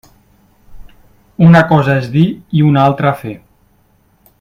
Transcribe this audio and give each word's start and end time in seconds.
Una 1.49 1.61
cosa 1.73 1.99
és 2.03 2.09
dir 2.17 2.25
i 2.61 2.67
una 2.71 2.83
altra 2.87 3.13
fer. 3.23 3.39